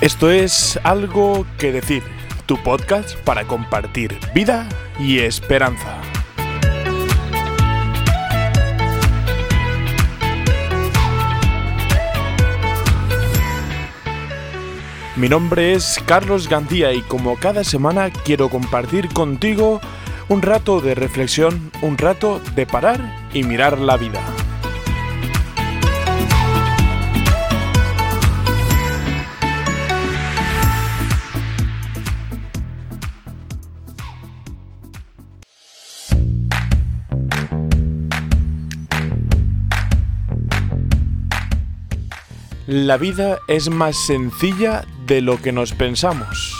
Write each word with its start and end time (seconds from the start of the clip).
Esto 0.00 0.30
es 0.30 0.78
Algo 0.84 1.44
que 1.58 1.72
Decir, 1.72 2.04
tu 2.46 2.56
podcast 2.62 3.16
para 3.24 3.42
compartir 3.48 4.16
vida 4.32 4.68
y 5.00 5.18
esperanza. 5.18 6.00
Mi 15.16 15.28
nombre 15.28 15.72
es 15.72 16.00
Carlos 16.06 16.48
Gandía 16.48 16.92
y 16.92 17.00
como 17.02 17.34
cada 17.34 17.64
semana 17.64 18.10
quiero 18.10 18.50
compartir 18.50 19.08
contigo 19.08 19.80
un 20.28 20.42
rato 20.42 20.80
de 20.80 20.94
reflexión, 20.94 21.72
un 21.82 21.98
rato 21.98 22.40
de 22.54 22.66
parar 22.66 23.00
y 23.34 23.42
mirar 23.42 23.80
la 23.80 23.96
vida. 23.96 24.20
La 42.70 42.98
vida 42.98 43.38
es 43.48 43.70
más 43.70 43.96
sencilla 43.96 44.84
de 45.06 45.22
lo 45.22 45.40
que 45.40 45.52
nos 45.52 45.72
pensamos. 45.72 46.54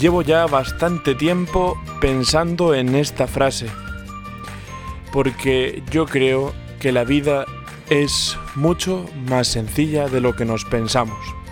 Llevo 0.00 0.22
ya 0.22 0.46
bastante 0.46 1.14
tiempo 1.14 1.78
pensando 2.00 2.74
en 2.74 2.94
esta 2.94 3.26
frase, 3.26 3.66
porque 5.12 5.82
yo 5.90 6.06
creo 6.06 6.54
que 6.80 6.92
la 6.92 7.04
vida 7.04 7.44
es 7.90 8.38
mucho 8.54 9.04
más 9.28 9.48
sencilla 9.48 10.08
de 10.08 10.22
lo 10.22 10.34
que 10.34 10.46
nos 10.46 10.64
pensamos. 10.64 11.43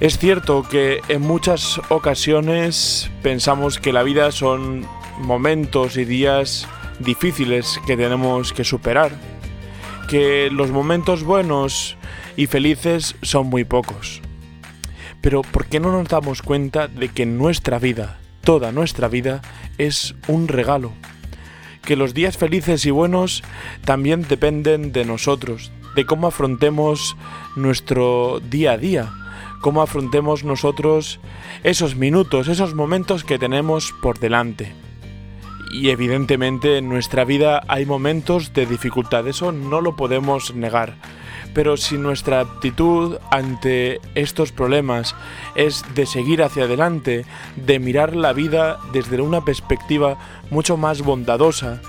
Es 0.00 0.16
cierto 0.16 0.62
que 0.62 1.02
en 1.08 1.20
muchas 1.20 1.78
ocasiones 1.90 3.10
pensamos 3.22 3.78
que 3.78 3.92
la 3.92 4.02
vida 4.02 4.32
son 4.32 4.86
momentos 5.18 5.98
y 5.98 6.06
días 6.06 6.66
difíciles 7.00 7.78
que 7.86 7.98
tenemos 7.98 8.54
que 8.54 8.64
superar, 8.64 9.12
que 10.08 10.48
los 10.50 10.70
momentos 10.70 11.22
buenos 11.22 11.98
y 12.38 12.46
felices 12.46 13.14
son 13.20 13.48
muy 13.48 13.64
pocos. 13.64 14.22
Pero 15.20 15.42
¿por 15.42 15.66
qué 15.66 15.80
no 15.80 15.92
nos 15.92 16.08
damos 16.08 16.40
cuenta 16.40 16.88
de 16.88 17.10
que 17.10 17.26
nuestra 17.26 17.78
vida, 17.78 18.18
toda 18.42 18.72
nuestra 18.72 19.06
vida, 19.06 19.42
es 19.76 20.14
un 20.28 20.48
regalo? 20.48 20.92
Que 21.84 21.96
los 21.96 22.14
días 22.14 22.38
felices 22.38 22.86
y 22.86 22.90
buenos 22.90 23.42
también 23.84 24.26
dependen 24.26 24.92
de 24.92 25.04
nosotros, 25.04 25.70
de 25.94 26.06
cómo 26.06 26.26
afrontemos 26.26 27.18
nuestro 27.54 28.40
día 28.40 28.72
a 28.72 28.78
día 28.78 29.12
cómo 29.60 29.82
afrontemos 29.82 30.44
nosotros 30.44 31.20
esos 31.62 31.96
minutos, 31.96 32.48
esos 32.48 32.74
momentos 32.74 33.24
que 33.24 33.38
tenemos 33.38 33.92
por 34.02 34.18
delante. 34.18 34.72
Y 35.72 35.90
evidentemente 35.90 36.78
en 36.78 36.88
nuestra 36.88 37.24
vida 37.24 37.62
hay 37.68 37.86
momentos 37.86 38.52
de 38.52 38.66
dificultad, 38.66 39.28
eso 39.28 39.52
no 39.52 39.80
lo 39.80 39.94
podemos 39.94 40.54
negar. 40.54 40.96
Pero 41.54 41.76
si 41.76 41.96
nuestra 41.98 42.40
actitud 42.40 43.18
ante 43.30 44.00
estos 44.14 44.52
problemas 44.52 45.14
es 45.54 45.84
de 45.94 46.06
seguir 46.06 46.42
hacia 46.42 46.64
adelante, 46.64 47.24
de 47.56 47.78
mirar 47.78 48.14
la 48.14 48.32
vida 48.32 48.78
desde 48.92 49.20
una 49.20 49.44
perspectiva 49.44 50.16
mucho 50.50 50.76
más 50.76 51.02
bondadosa 51.02 51.80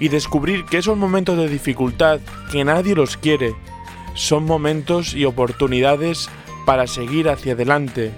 y 0.00 0.08
descubrir 0.08 0.64
que 0.64 0.78
esos 0.78 0.96
momentos 0.96 1.36
de 1.36 1.48
dificultad, 1.48 2.20
que 2.50 2.64
nadie 2.64 2.94
los 2.94 3.16
quiere, 3.16 3.54
son 4.14 4.44
momentos 4.44 5.14
y 5.14 5.24
oportunidades 5.24 6.28
para 6.64 6.86
seguir 6.86 7.28
hacia 7.28 7.52
adelante. 7.52 8.12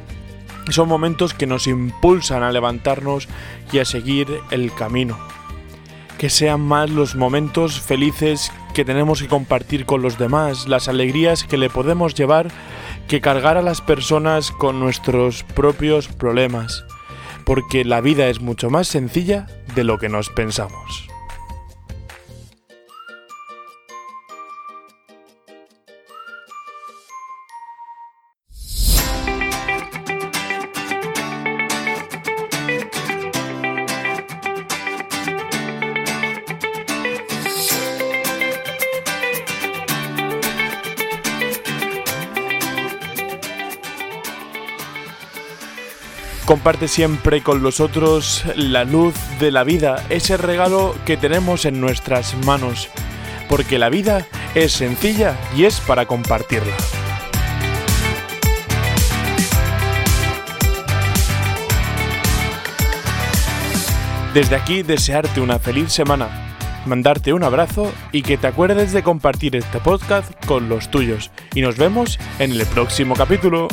Son 0.71 0.89
momentos 0.89 1.34
que 1.34 1.47
nos 1.47 1.67
impulsan 1.67 2.43
a 2.43 2.51
levantarnos 2.51 3.29
y 3.73 3.79
a 3.79 3.84
seguir 3.84 4.29
el 4.51 4.73
camino. 4.73 5.17
Que 6.19 6.31
sean 6.31 6.61
más 6.61 6.91
los 6.91 7.15
momentos 7.15 7.81
felices 7.81 8.51
que 8.75 8.84
tenemos 8.84 9.23
que 9.23 9.29
compartir 9.29 9.87
con 9.87 10.03
los 10.03 10.19
demás, 10.19 10.67
las 10.67 10.89
alegrías 10.89 11.45
que 11.45 11.57
le 11.57 11.71
podemos 11.71 12.15
llevar, 12.15 12.49
que 13.07 13.21
cargar 13.21 13.57
a 13.57 13.62
las 13.62 13.81
personas 13.81 14.51
con 14.51 14.81
nuestros 14.81 15.45
propios 15.45 16.09
problemas. 16.09 16.84
Porque 17.45 17.84
la 17.84 18.01
vida 18.01 18.28
es 18.28 18.41
mucho 18.41 18.71
más 18.71 18.89
sencilla 18.89 19.47
de 19.75 19.84
lo 19.84 19.99
que 19.99 20.09
nos 20.09 20.31
pensamos. 20.31 21.16
Comparte 46.47 46.87
siempre 46.87 47.43
con 47.43 47.61
los 47.65 47.81
otros 47.81 48.45
la 48.55 48.84
luz 48.84 49.15
de 49.41 49.51
la 49.51 49.65
vida, 49.65 50.07
ese 50.11 50.37
regalo 50.37 50.95
que 51.05 51.17
tenemos 51.17 51.65
en 51.65 51.81
nuestras 51.81 52.37
manos, 52.45 52.89
porque 53.49 53.81
la 53.81 53.89
vida 53.89 54.25
es 54.55 54.71
sencilla 54.71 55.37
y 55.57 55.65
es 55.65 55.81
para 55.81 56.07
compartirla. 56.07 56.73
Desde 64.33 64.55
aquí 64.55 64.84
desearte 64.84 65.41
una 65.41 65.59
feliz 65.59 65.91
semana, 65.91 66.28
mandarte 66.87 67.33
un 67.33 67.43
abrazo 67.43 67.93
y 68.13 68.23
que 68.23 68.37
te 68.37 68.47
acuerdes 68.47 68.93
de 68.93 69.03
compartir 69.03 69.57
este 69.57 69.81
podcast 69.81 70.33
con 70.47 70.69
los 70.69 70.93
tuyos. 70.93 71.33
Y 71.55 71.63
nos 71.63 71.77
vemos 71.77 72.21
en 72.39 72.53
el 72.53 72.65
próximo 72.67 73.17
capítulo. 73.17 73.67